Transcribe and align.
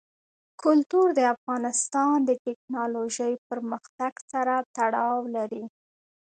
کلتور 0.61 1.07
د 1.17 1.19
افغانستان 1.33 2.15
د 2.29 2.31
تکنالوژۍ 2.45 3.33
پرمختګ 3.49 4.13
سره 4.31 4.55
تړاو 4.75 5.19
لري. 5.35 5.63